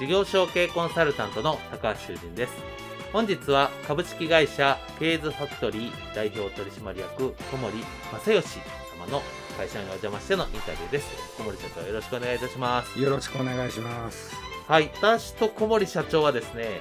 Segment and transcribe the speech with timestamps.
[0.00, 2.54] 事業承継コンサルタントの高橋修人です。
[3.12, 7.84] 本日は株式会社ケーズファクトリー代表取締役小森
[8.24, 8.46] 正義
[8.98, 9.20] 様の
[9.58, 11.36] 会社にお邪魔してのインタビューです。
[11.36, 12.98] 小森社長よろしくお願いいたします。
[12.98, 14.34] よろしくお願いします。
[14.66, 14.90] はい。
[14.96, 16.80] 私と小森社長はですね、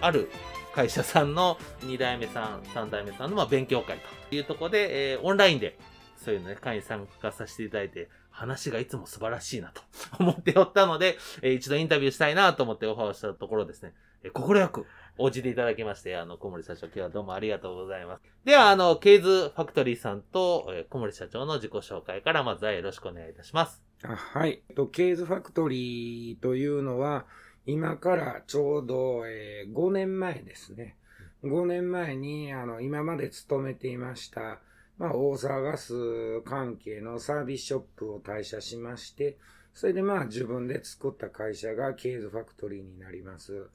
[0.00, 0.28] ある
[0.74, 5.78] 会社さんの2代目さん、3代目さんのま勉強会というところで、えー、オンラインで
[6.16, 9.80] そういうのね、会員参加させていただいて、話がいつも素晴らしいなと
[10.20, 14.84] 思っておったので、えー、一度インタビューしたいなと思ってオファーをしたところですね、えー、心く
[15.16, 18.22] 応じていただきまして、あの、小森社長、今日はどうもありがとうございます。
[18.44, 23.82] では、あの、ケーズファクトリーさんと、えー、小森社長の自己紹介からまずはよろしくお願いいたします。
[24.02, 24.62] あはい。
[24.92, 27.24] ケーズファクトリーというのは、
[27.64, 30.96] 今からちょうど、えー、5年前ですね。
[31.42, 34.60] 5年前に、あの、今まで勤めていました、
[34.98, 39.36] まあ、大阪ガス関係のサービスショップを退社しまして、
[39.74, 43.68] それでまあ自分で作った会社がケーズファクトリーになります。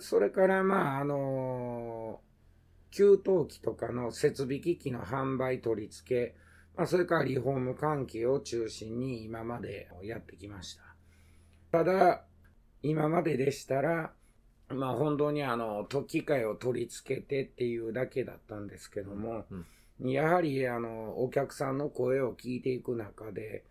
[0.00, 2.20] それからまああの
[2.90, 6.34] 給湯器とかの設備機器の販売取り付け、
[6.76, 10.82] まあ、それからリフォーム関係を中心に今までやってきました。
[11.70, 12.24] ただ、
[12.82, 14.12] 今まででしたら、
[14.68, 19.66] まあ本当にあの、機械を取り付けてっていうだけだったんですけども、うん
[20.00, 23.64] やはりあのお客さんの声を聞いていく中で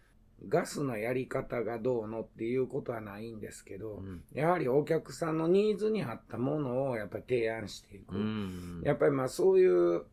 [0.48, 10.04] ガスのやり方がどうのっていうことはないんですけど、うん、やはりお客さんのニーズに合ったものをやっぱり提案していく、うん、やっぱりまあそういう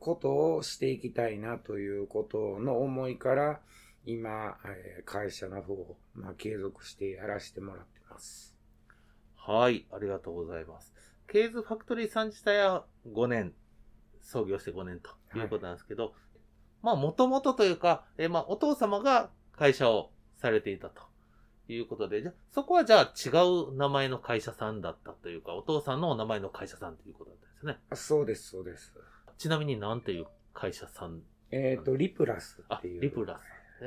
[0.00, 3.60] ことをしていきたいなということの思いから
[4.06, 8.56] 今、え会社の方を、まあ、継続してやらせてもらってます。
[9.36, 10.92] はい、ありがとうございます。
[11.28, 13.52] ケーズファクトリーさん自体は5年
[14.20, 16.12] 創業して5年ということなんですけど、はい、
[16.82, 21.02] まあ、もともとというか、えー、まあ、お父様が会社をされていたと
[21.68, 27.78] いうことで、じゃそこはじゃあ違う名前の会社さんだったというか、お父さんのお名前の会社さんということだったんですね。
[27.94, 28.92] そうです、そうです。
[29.38, 31.20] ちなみに何ていう会社さん？
[31.50, 33.00] えっ、ー、と、リプラスっていう。
[33.00, 33.42] リプラス。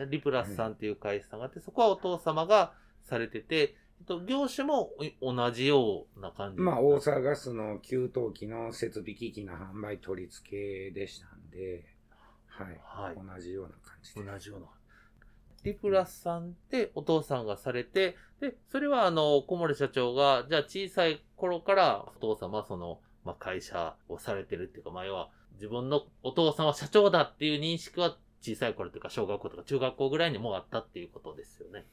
[0.10, 3.74] リプラスさんっていう会社さんがあって、そこはお父様がされてて、と、
[4.26, 4.92] 業種も
[5.22, 11.86] 同じような感じまあ、大阪ガスの給湯器の設備機器の販売取り付けでしたんで、
[12.48, 12.80] はい。
[12.84, 14.24] はい、同じような感じで。
[14.24, 14.68] 同じような。
[15.64, 31.86] リプラスさんってお父さんがされて、で、それはあの、小森社長が、じゃあ小さい頃からお父様はその、まあ、会社をされてるっていうか、まあ、要は自分のお父さんは社長だっていう認識は小さい頃というか、小学校とか中学校ぐらいにもあったっていうことですよね。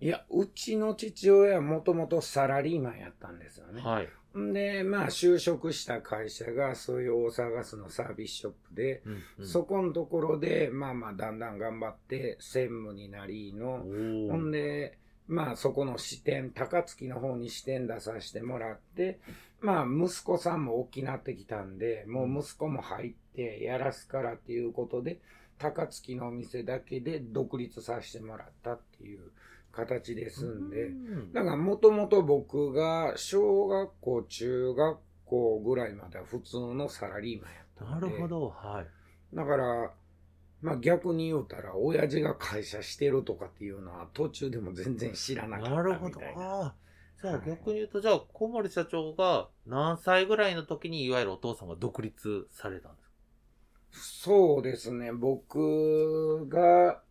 [0.00, 3.80] いや、うちの父親はもともとサラリーマンやったんですよね。
[3.80, 4.08] はい。
[4.52, 19.20] で、まあ、就職した会社が、そういう大阪ガスのサービスショップで、うんうん、そこのところで、まあまあ、だんだん頑張って、専務になりの、ほんで、まあ、そこの支店、高槻の方に支店出させてもらって、
[19.60, 25.18] まあ、息子さんも大きなってきたんで、もう息子も入ってやらすからっていうことで、
[25.58, 29.32] 高槻のお店だけで独立させてもらったっていう。
[29.76, 30.90] 形で済んで、
[31.34, 39.36] だからもともと僕が小学校、中学校ぐらいまでは普通のサラリーマンやったなるほど、はい。
[39.36, 39.92] だから、
[40.62, 45.76] まあ逆に言うたら、親父が会社してるとかっていうのは途中でも全然知らなかったな。
[45.76, 46.20] なるほど。
[46.20, 46.74] ああ。
[47.20, 54.30] じゃあ逆に言うと、じゃあ小森社長が何歳ぐらいの時にいわゆるお父さんが独立されたんですか？
[54.30, 55.12] そうですね。
[55.12, 57.02] 僕が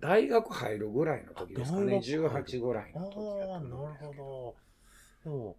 [0.00, 1.98] 大学入るぐらいの時ですかね。
[1.98, 3.16] 18ぐらいの時
[3.50, 4.54] ああ、なるほ
[5.24, 5.30] ど。
[5.30, 5.56] でも、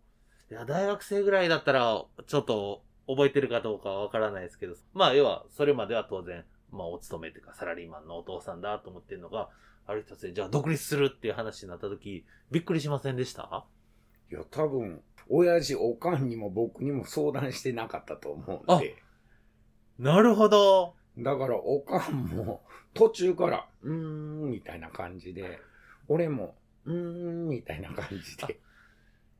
[0.51, 9.49] いや、大学生ぐらいだったら、ちょっと覚えてるかどうかはわからないですけど、まあ、要は、それまでは当然、まあ、お勤めというか、サラリーマンのお父さんだと思ってるのが、
[9.85, 13.65] ある一つで、じゃあ独立するっていう話になった時、びっくりしませんでした？
[14.31, 18.95] いや、多分、親父、おかんにも僕にも相談してなかったと思うんで。
[19.99, 20.95] なるほど。
[21.17, 22.61] だから、おかんも、
[22.93, 25.59] 途中から、うーん、みたいな感じで、
[26.07, 26.55] 俺も、
[26.85, 28.59] うーん、みたいな感じで。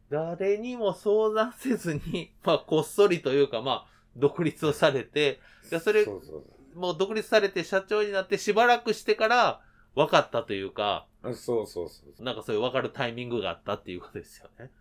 [0.09, 5.39] 誰にも相談せずに、 まあ、こっそりというか、まあ、独立をされて、
[5.69, 6.43] じゃあそれ、そうそう
[6.77, 9.61] もう独立されて社長になってしばらくしてから
[9.95, 11.33] 分かったというか、そう。
[11.35, 12.23] そうそうそう。
[12.23, 14.71] なんかそういう分かるタイミングがあったっていうことですよね。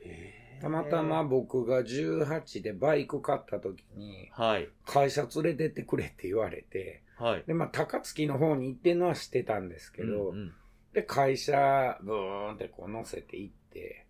[0.00, 4.68] へーたまたま、僕が18でバイク買った時に、はい。
[4.86, 7.44] 会社連れてってくれって言われて、はい。
[7.46, 10.52] で、まあ、高槻の方に行ってんのは知ってたんですけど、うんうん
[10.92, 14.06] で、会社、ブーンってこう乗せて行って、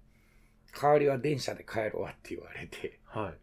[0.80, 3.34] 代わりは電車で帰ろうって言われて、はい。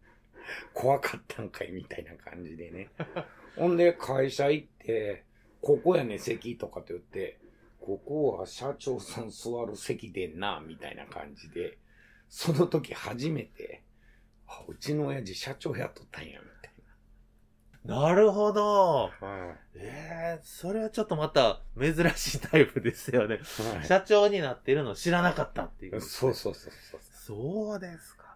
[0.74, 2.90] 怖かったんかいみたいな感じでね。
[3.56, 5.24] ほんで、会社行って、
[5.62, 7.38] ここやね、席とかって言って、
[7.80, 11.78] ここは社長さん座る席でんな、みたいな感じで、
[12.30, 13.84] その時初めて、
[14.48, 16.76] あうちの親父社長やっとったんや、みたい
[17.86, 19.12] なるほど。
[19.22, 19.28] な。
[19.28, 19.58] はい。
[19.76, 23.40] ええそれはちょっとまた珍しいタイプですよね。
[23.76, 26.02] はい社長になってるの知らなかったっていう。
[26.02, 27.02] そうそうそうそう。
[27.02, 28.36] そうですか。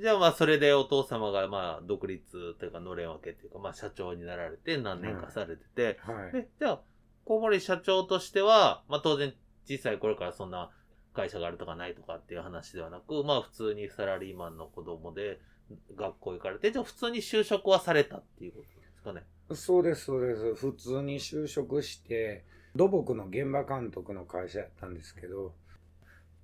[0.00, 6.32] じゃあまあそれでお父様がまあ独立というかのれん分けというかまあ社長になられて何年かされてて、はい。
[6.32, 6.80] でじゃあ
[7.24, 9.34] 小森社長としては、まあ当然
[9.66, 10.70] 小さい頃からそんな
[11.14, 15.40] 会社があるとかないとかっていう話ではなく、まあ普通にサラリーマンの子供で
[15.96, 19.22] 学校行かれて、じゃあ普通に就職はされたっていうことですかね。
[19.54, 20.54] そうです、そうです。
[20.54, 22.44] 普通に就職して、
[22.74, 25.54] 土木の現場監督の会社やったんですけど、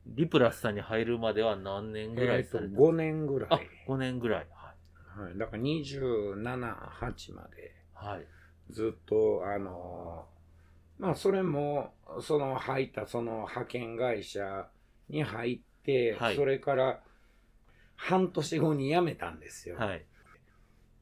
[0.06, 3.48] リプラスさんに入るまでは何年ぐらえっと、いされた5年ぐらい。
[3.50, 4.46] あ、5年ぐらい。
[4.50, 4.74] は
[5.18, 5.20] い。
[5.20, 5.38] はい。
[5.38, 8.26] だから27、8まではい。
[8.70, 10.39] ずっと、あのー
[11.00, 14.68] まあ、それも、その入ったその派遣会社
[15.08, 17.00] に入って、はいそれから
[17.96, 19.76] 半年後に辞めたんですよ。
[19.76, 20.04] はい。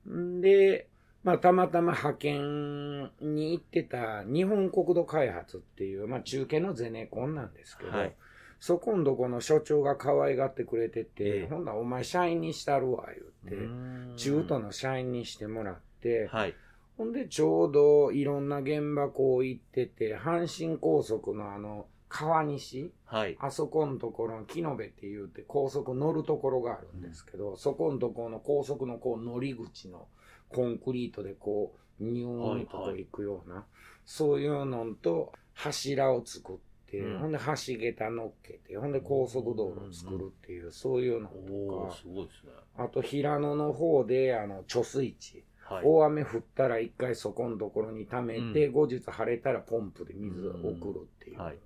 [0.09, 0.89] んで、
[1.23, 8.15] まあ、たまたま派遣に行ってた日本国土開発っていう、まあ、中堅のゼネコンなんですけど、はい
[8.61, 13.07] そこんどこの所長が可愛がってくれてて、ええほんならお前社員にしたるわ、
[13.47, 16.55] 言って、中途の社員にしてもらって、はい。
[16.99, 23.37] ほんでちょうどいろんな現場こう行ってて、阪神高速のあの、川西、はい。
[23.41, 30.09] あそこのところの木の部って言うて高速乗るところがあるんですけど、そこのところの高速のこう乗り口の
[30.49, 33.65] コンクリートでこう、ニューンとこう行くような、
[34.05, 36.57] そういうのと柱を作っ
[36.91, 42.53] て、うんほんで橋桁乗っけて、ほんで高速道路を作るっていう、そういうのとか、すごいですね。
[42.77, 45.85] あと平野の方であの貯水池、はい。
[45.85, 51.59] 大雨降ったら一回そこのところに溜めて、う後日晴れたらポンプで水を送るっていう、はい。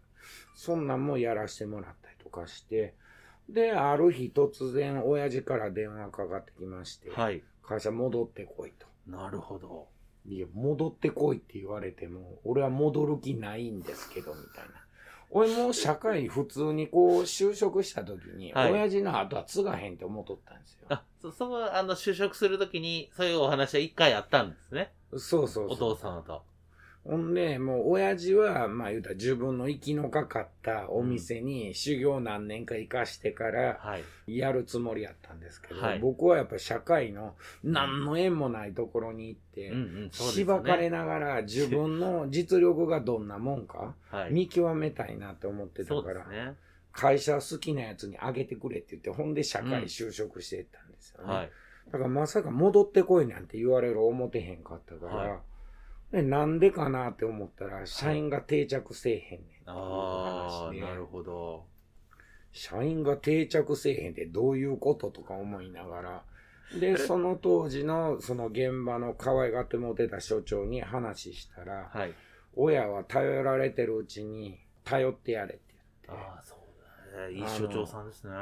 [0.55, 2.95] そんなんもやらせてもらったりとかして、
[3.49, 7.43] で、ある日突然親父から電話かかってきまして、はい。
[7.63, 8.87] 会社戻ってこいと。
[9.07, 9.89] なるほど。
[10.27, 14.82] いや、戻ってこいって言われても、俺は戻る気ないんですけど、みたいな。
[15.35, 20.87] 俺も社会普通にこう就職した時に、はい親父の後は継がへんって思っとったんですよ。
[20.91, 24.93] あ、そ、その、あの、就職するときに、そういうお話は一回あったんですね。
[25.13, 25.69] そうそうそう。
[25.71, 26.43] お父様と。
[27.05, 34.39] ほんで、もう親父は、まあ言うたら自分の息のかかったお店に修行何年か行かしてからはい。
[34.39, 37.35] やるつもりやったんですけど、はい僕はやっぱ社会の
[37.65, 44.33] 何の縁もないところに行って、うんしばかれながら自分の実力がどんなもんかはい。
[44.33, 46.55] 見極めたいなって思ってたから。
[46.93, 51.33] 会社好きなやつにあげてくれって言って、ほんで社会就職していったんですよね。
[51.33, 51.51] はい。
[51.91, 55.39] だからまさか戻ってこいなんて言われる思ってへんかったから、はい
[56.13, 61.65] でなんでかなって思ったら、社員が定着せえへんねんああ、なるほど。
[62.53, 66.23] 社員が定着せえへんってどういうこととか思いながら、
[66.79, 72.15] で、その当時のその現場の可愛がってもてた所長に話したら、はい。
[72.55, 75.63] 親は頼られてるうちに頼ってやれって
[76.07, 76.25] 言って。
[76.27, 76.59] ああ、そう
[77.17, 77.35] だね。
[77.35, 78.33] いい所長さんですね。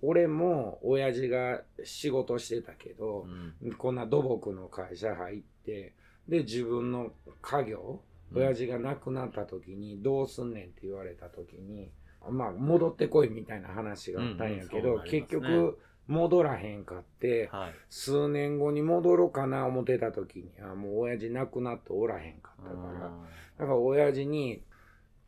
[0.00, 3.26] 俺も親父が仕事してたけど
[3.62, 3.72] う、ん。
[3.74, 5.92] こんな土木の会社入って、
[6.28, 8.00] で、自分の家業、
[8.34, 11.90] 親父が亡くなった時にどうすんねんって言われた時に、
[12.30, 17.74] まあ、戻ってこいみたいな話があったんやけど、うんうんそうなり結局、戻らへんかって、はい。
[17.90, 23.10] 数年後に戻ろうかな思ってた時に、あもう親父亡くなっておらへんかったから、
[23.58, 24.62] だから親父に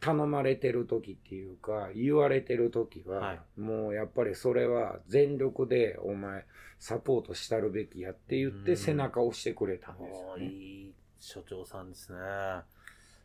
[0.00, 3.60] 頼まれてる時っていうか、言われてる時は、はい。
[3.60, 6.46] もうやっぱりそれは全力でお前
[6.78, 8.76] サポートしたるべきやって言ってうん。
[8.78, 10.50] 背中を押してくれたんですおよね。
[11.20, 12.18] 所長さんですね。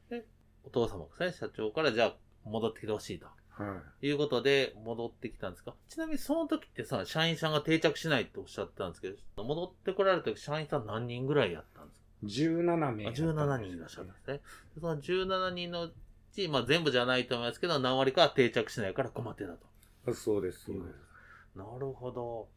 [0.10, 0.26] で、
[0.64, 3.26] お父様ですね、社長からじゃあ戻ってきてほしいと。
[3.26, 4.08] はい。
[4.08, 5.74] いうことで戻ってきたんですか？
[5.88, 13.14] ちなみにその時ってさ、社員さんが定着しないっておっしゃってたんですけど、戻ってこられた時社員さん何人ぐらいやったんですか？17名ね。
[13.16, 14.42] 17人いらっしゃるんですね。
[14.76, 15.94] でその17人のう
[16.34, 20.14] ち、まあ全部じゃないと思いますけど、何割かは定着しないから困ってたと。
[20.14, 21.58] そうです、そうです。
[21.58, 22.50] なるほど。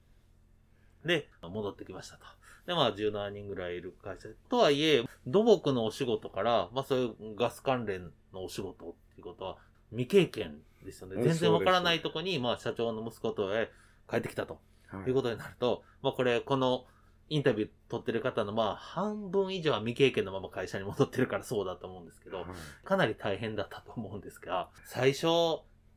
[1.04, 2.26] で、戻ってきましたと。
[2.68, 4.28] で、まあ17人ぐらいいる会社。
[4.50, 9.56] とはいえ、土木のお仕事から、まあそういうガス関連のお仕事っていうことは
[9.90, 11.16] 未経験ですよね。
[11.16, 13.70] うん全然わからないとこに、まあ社長の息子とへ
[14.08, 14.60] 帰ってきたと。
[14.88, 15.08] はい。
[15.08, 16.84] いうことになると、まあこれ、この
[17.30, 22.46] インタビュー取ってる方のまあ半分以上は未経験のまま会社に戻ってるからそうだと思うんですけど、はい。
[22.84, 25.26] かなり大変だったと思うんですが、最初、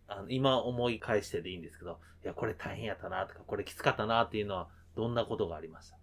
[0.07, 5.97] あの今思い返してでいいんですけど、いや、これ大変やったなとか、これきつかったなっていうのは、どんなことがありました？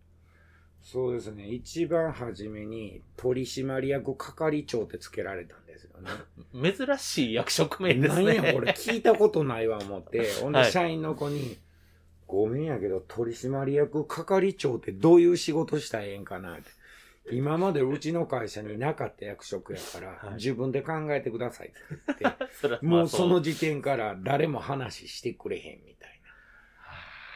[0.90, 1.46] そうですね。
[1.46, 6.72] 一番初めに取締役係長ってつけられたんですよね。
[6.74, 8.24] 珍しい役職名ですね。
[8.24, 11.58] 何やこれ聞いたことないわ思って、 ほんはいで社員の子に、
[12.26, 16.70] ごめんやけど取締役係長ってどういう仕事したらええんかなって。
[17.30, 21.76] 今までうちの会社になかった役職やから、はい自分で考えてくださいって
[22.20, 25.97] 言って、 そもうその時点から誰も話してくれへんみたいな。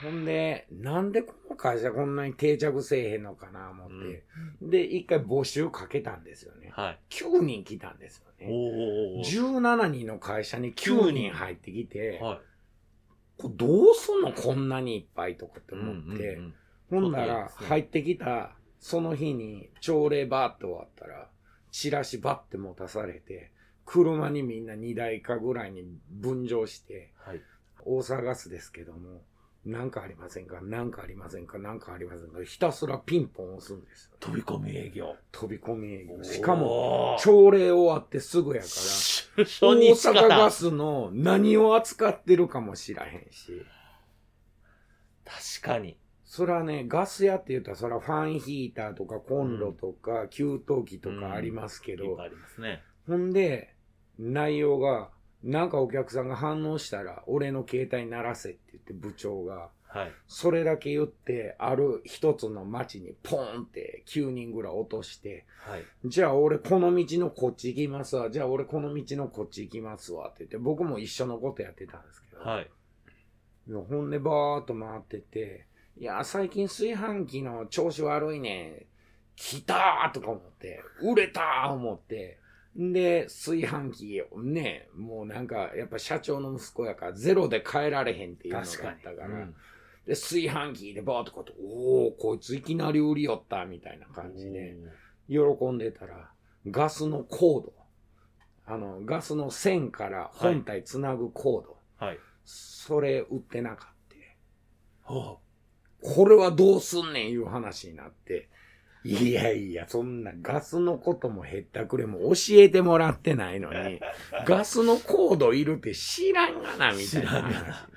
[0.02, 4.25] ほんで、なんでこの会社こんなに定着せえへんのかな思って、
[4.61, 6.73] で、一回募集かけたんですよね。
[6.73, 6.99] はい。
[7.11, 8.49] 9人来たんですよね。
[8.50, 9.25] おー。
[9.25, 12.40] 17人の会社に9人入ってきて、はい。
[13.38, 16.54] これどうすんのこんなにいっぱいとかって思って、うんうん
[16.92, 21.28] ほんなら入ってきたその日に朝礼バーって終わったら、
[21.71, 23.50] チラシバッて持たされて、
[23.87, 27.40] 車にみんな2台かぐらいに分乗して、はい。
[27.85, 29.23] 大阪ガスですけども、
[29.64, 30.61] なんかありませんか？
[30.61, 31.57] なんかありませんか？
[31.57, 32.42] なんかありませんか？
[32.42, 34.16] ひたすらピンポン押すんですよ。
[34.19, 35.14] 飛び込み営業。
[35.31, 36.25] 飛び込み営業。
[36.25, 40.50] しかも、朝礼終わってすぐやから、初大阪ガら。
[40.50, 43.64] スの何を扱ってるかも知らへんし。
[45.25, 45.97] 確かに。
[46.25, 52.83] それはね、ガス屋って言ったら、それはファンヒーターとかコンロとか給湯器とかありますけど、いっぱいありますね。
[53.07, 53.75] ほんで、
[54.19, 55.11] 内容が、
[55.42, 60.12] なんかお客さんが反応したら、俺の携帯鳴らせって言って部長が、はい。
[60.26, 65.84] それだけ言って、ある一つの町にポーンって9人ぐらい落として、はい。
[66.06, 68.30] じゃあ俺この道のこっち行きますわ。
[68.30, 72.70] じゃあ俺この道のこっち行きますわって言って、僕も一緒のことやってたんですけど、はい。
[73.70, 75.66] ほんでバーっと回ってて、
[75.99, 78.87] いや、最近炊飯器の調子悪いね。
[79.37, 82.41] 来たーとか思って、売れたー思って、ん
[82.76, 88.92] で、炊飯器をね、もうなんか、やっぱ社長の息子やから、ゼロで変えられへんっていうのがあ。
[88.92, 89.54] ったから、うん
[90.06, 94.76] で、炊飯器でバーっとこうやって、おー、こいついきなり売りよった、みたいな感じで、
[95.28, 96.30] 喜んでたら、
[96.66, 97.72] ガスのコード、
[98.66, 102.18] あの、ガスの線から本体つなぐコード、はい。
[102.44, 103.92] それ売ってなかった。
[105.02, 105.40] ほ
[106.00, 108.48] これはどうすんねんいう話になって、
[109.04, 114.00] いやいや、そんなガスのこともへったくれも教えてもらってないのに、
[114.47, 117.88] ガスのコードいるって知らんがな、みたいな知らんが話な。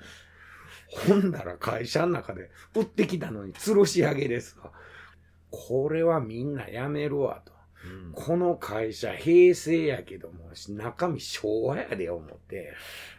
[0.88, 4.72] ほんだら会社の中で売ってきたのに吊るし上げですわ。
[5.50, 7.52] これはみんなやめるわと。
[7.84, 12.72] ううんこの会社平成やけども、中身昭和やで思って。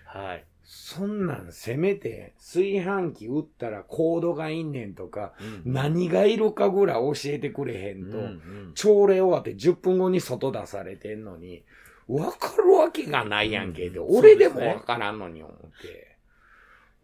[0.05, 0.45] はい。
[0.69, 5.31] そんなんせめて炊飯器売ったらコードがいんねんとか、
[5.65, 11.63] うん何がいるかぐらい教えてくれへんと、うんうん朝礼終わって10分後に外出されてんのに、
[12.09, 16.17] わかるわけがないやんけで、うん俺でもわからんのに思って。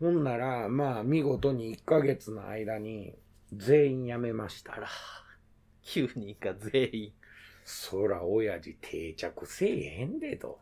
[0.02, 3.16] ほんなら、まあ見事に1ヶ月の間に
[3.54, 4.80] 全員辞めましたあ。
[4.82, 4.88] ら、
[5.86, 7.14] 9人か全員。
[7.64, 10.60] そら親父定着せえへんでと。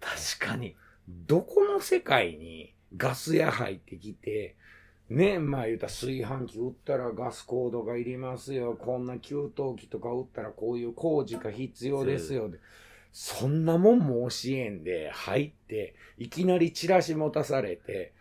[0.00, 0.74] 確かに。
[1.08, 4.56] どこの世界にガス屋入ってきて、
[5.08, 8.76] ね、まあ言うたら炊飯器売ったらガスコードがいりますよ。
[8.78, 12.48] こんな給湯器とか売ったらこういう工事が必要ですよ。
[12.50, 12.58] で
[13.12, 18.12] そんなもんも教えんで入って、いきなりチラシ持たされて、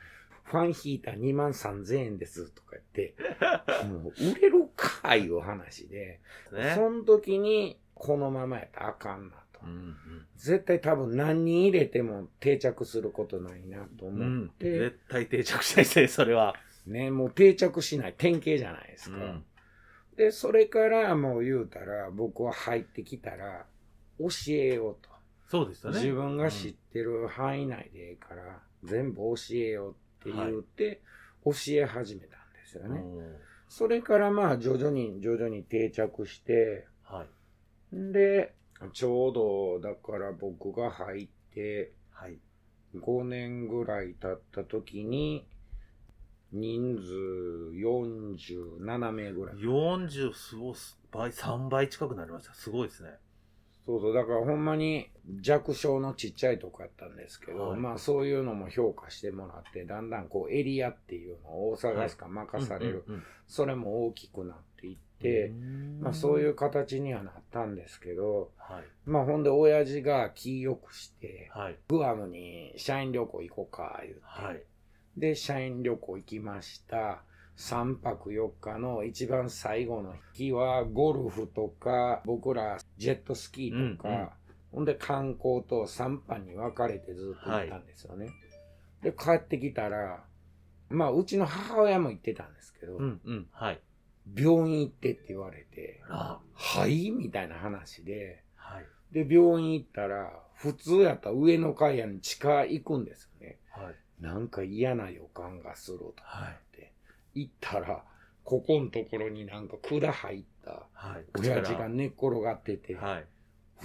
[0.46, 3.16] ファンヒーター2万3000円ですとか言って、
[3.90, 6.22] もう売れるかいう話で、
[6.54, 6.74] ね。
[6.76, 9.36] その時にこのままやったらあかんな
[10.36, 14.14] 絶対多分何人入れても定着することないなとうん。
[14.14, 16.56] う思んって、絶対定着しないですね、それは。
[16.88, 19.18] ね、もう定着しない典型じゃないですか。
[19.18, 19.44] うん
[20.16, 23.66] で、それからもう言うたら、僕は入ってきたら、
[24.18, 25.10] 教えようと。
[25.48, 26.00] そうですよね。
[26.00, 31.02] 自分が知ってる範囲内でいいから、全部教えようって言って、
[31.44, 33.04] 教え始めたんですようんね。
[33.68, 37.26] それからまあ徐々に徐々に定着して、は
[37.94, 37.96] い。
[37.96, 38.55] んで、
[38.94, 42.40] ちょうど、だから僕が入って、はい。
[42.96, 45.48] 5年ぐらい経った時に、
[46.52, 47.14] 人数
[47.74, 49.56] 47名ぐらい。
[49.56, 50.76] 40、すごい
[51.12, 52.54] 倍、3倍近くなりました。
[52.54, 53.10] すごいですね。
[53.86, 63.06] そうそう、だからほんまに弱小のちっちゃいとこやったんですけど、はいまあそういうのも評価してもらって、だんだんこうエリアっていうのを大阪しか任される、
[63.48, 65.05] それも大きくなっていって、
[66.02, 68.84] まあそういう形にはなったんですけど、はい。
[69.06, 71.78] まあほんで親父が気よくして、はい。
[71.88, 74.22] グアムに社員旅行行こうか、言って。
[74.24, 74.64] はい。
[75.18, 77.24] で、社員旅行行きました。
[77.58, 84.30] 3泊4日の一番最後の日は、ゴルフとか、僕らジェットスキーとか、うんうん
[84.76, 88.28] ほんで観光と3班に分かれてずっと行ったんですよね。
[89.02, 90.26] で、帰ってきたら、
[90.90, 93.48] まあ、うちの母親も行ってたんですけど、うんうん。
[93.52, 93.80] はい。
[94.34, 97.12] 病院行ってって言われて、あはい？
[97.12, 98.86] みたいな話で、はい。
[99.12, 103.60] で、病院行ったら、普通やったら上の階やに地下行くんですよね。
[103.70, 103.96] はい。
[104.24, 106.52] なんか嫌な予感がするとはい。
[106.54, 106.94] って、
[107.34, 108.04] 行ったら、
[108.44, 111.26] ここのところになんか管入ったはい。
[111.40, 113.22] 親父が寝っ転がってて、はい。
[113.22, 113.26] う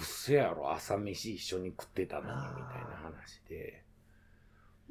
[0.01, 3.83] っせやろ、朝飯一緒に食ってたのに、みたいな話で。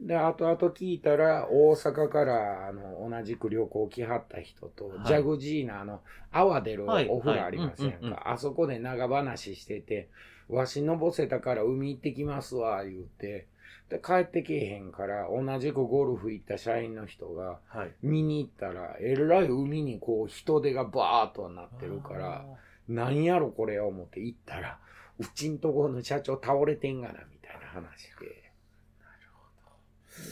[0.01, 6.01] で、後々聞いたら、大阪から、あの、同じく旅行来はった人と、はいジャグジーナの
[6.33, 8.31] 泡出るはいお風呂ありませんか？
[8.31, 10.09] あそこで長話してて、
[10.49, 13.47] わしのぼせたから海行ってきますわ、言うて。
[13.91, 17.93] で、帰ってけえへんから、同じくゴルフ行った社員の人が、はい。
[18.03, 22.47] 見に行ったら、えらい海にこう人手がバーっとなってるから、
[22.89, 24.79] なんやろこれ思って行ったら、
[25.19, 28.40] うちんとこの社長倒れてんがな、みたいな話で。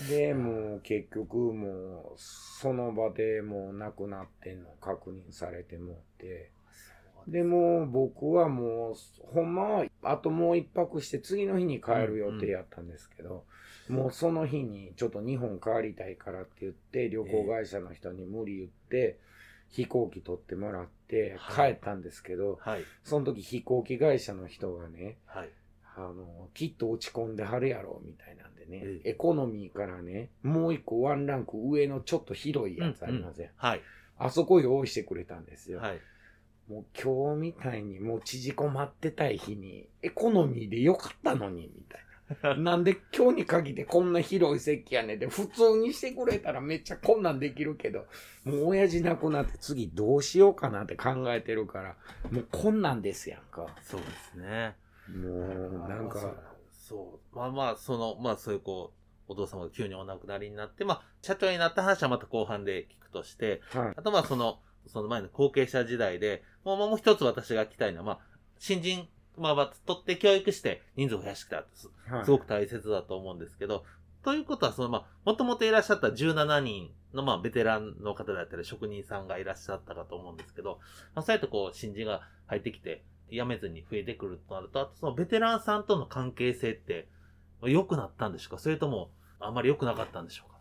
[0.08, 6.50] で、もう結局もう、その場でもう亡くなってんの確認されてもって。
[7.26, 8.94] で、もう僕はもう、
[9.34, 13.44] ほんまは、あともう一泊して次の日に帰る予定やったんですけど、
[13.88, 19.18] もうその日にちょっと日本帰りたいからって言って、旅行会社の人に無理言って、
[19.68, 22.84] 飛行機取ってもらって帰はいったんですけど、はい。
[23.04, 25.50] その時飛行機会社の人がね、はい。
[25.96, 33.50] あの、きっと落ち込んではるやろ、みたいなんでね、えエコノミーからね、もう一個ワンランク上のちょっと広いやつありません。
[33.56, 33.82] はい。
[34.18, 35.78] あそこ用意してくれたんですよ。
[35.80, 36.00] はい。
[36.68, 42.08] もう今日みたいにもう縮こまってたい日に、エコノミーでよかったのに、みたいな。
[42.56, 48.06] なんで今日に限ってこんな広い席やねんで、普通にしてくれたらめっちゃこんなんできるけど、
[48.44, 51.96] もう親父亡くなって次どうしようかなって考えてるから、
[52.30, 53.66] もうこんなんですやんか。
[53.82, 54.76] そうですね。
[55.08, 56.34] もう、なんか、
[56.88, 57.36] そう。
[57.36, 58.92] まあまあ、その、まあそういうこ
[59.28, 63.92] う、お父様が急にお亡くなりになって、まあ、社長になった話はまた後半で聞くとして、はい。
[63.96, 68.18] あとまあその、その前の後継者時代で、もうもう一つ私が聞きたいのは、まあ、
[68.58, 73.84] 新人、まあ、まあ、取って教育して人数を増やしてきたすはいすごく大切だと思うんですけど、
[74.24, 80.78] ということは、そのまあ、もともといらっしゃった17人のまあ、ベテランの方だったり、職人さんがいらっしゃったかと思うんですけど、
[81.14, 87.08] まあ、そうやってこう、新人が入ってきて、辞めずに増えてくるとなると、あとそのベテランさんとの関係性って、
[87.62, 88.58] 良くなったんでしょうか？
[88.58, 89.10] それとも、
[89.40, 90.58] あんまり良くなかったんでしょうか？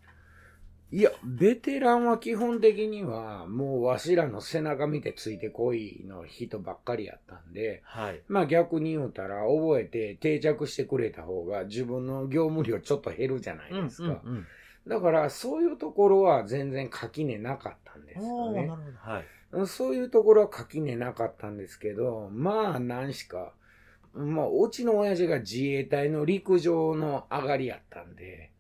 [0.92, 8.22] いや、ベテランは基本的には、もうわしらの背中見てついてこいの人ばっかりやったんで、はい。
[8.28, 14.22] まあ逆に言うたら、覚えて定着してくれた方が自分の業務量ちょっと減るじゃないですか。
[14.24, 14.48] うんうん
[14.88, 18.26] だから、そういうところは全然垣根なかったんですうん。
[18.26, 18.76] よねな。
[18.78, 18.98] るほど。
[19.12, 19.26] はい。
[19.66, 23.54] そういうところは垣根なかったんですけど、まあ何しか、
[24.14, 28.52] まあ、うちの親父が自衛隊の陸上の上がりやったんで、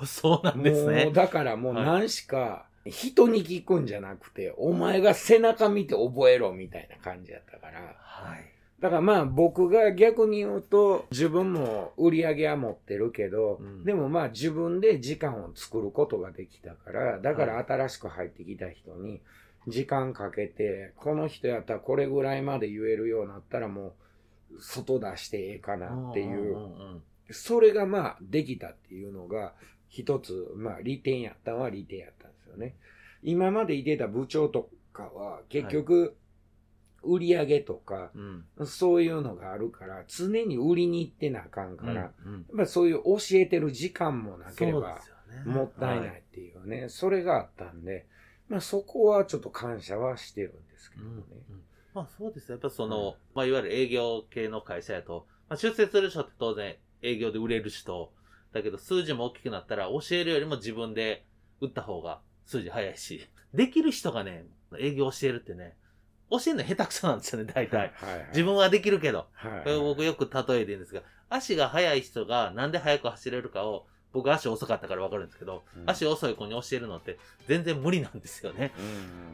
[0.00, 1.10] お そうなんですもうね。
[1.12, 7.80] だからもう何しか、人に聞くんじゃなくて、お前が背中見て覚えろみたいな感じやったから。
[7.98, 8.56] はい。
[8.80, 19.20] だからまあ僕が逆に言うと、自分も売り上げは持ってるけど、うんでもまあ自分で時間を作ることができたから、だから新しく入ってきた人に、
[19.66, 23.94] 時間かけて、この人やったらこれぐらいまで言えるようになったらも
[24.52, 26.56] う、外出してええかなっていう、
[27.30, 29.54] それがまあできたっていうのが、
[29.88, 32.76] 一つ、まあ利点やったのは利点やったんですよね。
[33.22, 36.16] 今までいてた部長とかは、結局、
[37.02, 38.66] 売り上げとか、うん。
[38.66, 42.12] そういうのがあるから、常に売りに行ってなあかんから、やっ
[42.56, 45.00] ぱりそういう教えてる時間もなければ
[45.44, 48.06] もったいなはいっていうね、それがあったんで、
[48.48, 51.22] まあそこはちょっと感謝はしてるんですけどね。
[51.94, 52.54] まあそうですね。
[52.54, 58.12] やっぱその、まあいわゆる営業系の会社やと、まあ出世する人って当然営業で売れる人、
[58.52, 61.24] だけど数字も大きくなったら教えるよりも自分で
[61.60, 64.46] 売った方が数字早いし、できる人がね、
[64.78, 65.74] 営業教えるってね、
[66.30, 67.76] 教えるの下手くそなんですよね、大体。
[67.76, 68.26] はいはい。
[68.30, 69.26] 自分はできるけど。
[69.32, 78.72] はい、これ僕よく例えてるんですが、足が速い人がなんで速く走れるかを、僕足遅かったからわかるんですけど、うん足遅い子に教えるのって全然無理なんですよね。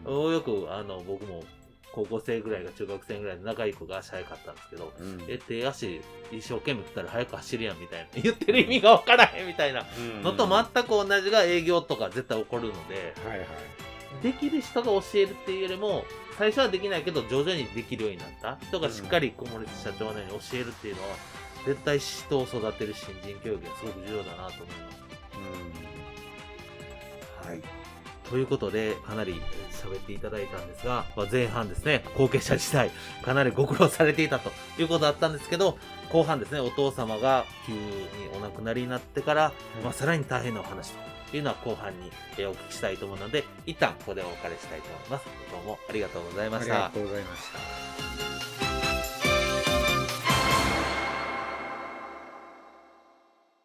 [0.07, 1.45] うんよく、あの、僕も
[1.93, 8.23] 高校生ぐらいが中学生ぐらいの仲いい子が足速かったんですけど、うんえ、手足一生懸命振ったら速く走るやんみたいな。
[8.23, 9.85] 言ってる意味がわからへんみたいな
[10.23, 13.49] のと全く同じが営業とか絶対起こるので、はいはい。
[14.23, 16.05] できる人が教えるっていうよりも、
[16.39, 21.09] 最初はできないけど徐々にできるようになった人がしっかり小森社長のように教えるっていうのは、
[21.66, 24.90] 絶対人を育てる新人教育がすごく重要だなと思いま
[27.42, 27.48] す。
[27.48, 27.62] はい。
[28.29, 32.90] ということで、かなり喋っていただいたんですが、まあ、前半ですね、後継者時代、
[33.22, 35.77] かなりご苦労されていたということだったんですけど、
[36.11, 37.79] 後半ですね、お父様が急に
[38.35, 39.53] お亡くなりになってから、
[39.85, 40.92] まあ、さらに大変なお話
[41.31, 45.27] というのは後半にえーお聞きしたいと思うので、一旦ここでお別れしたいと思います。
[45.51, 47.01] どうもありがとうございましたありが。
[47.01, 47.42] とうございまし
[48.27, 48.32] た。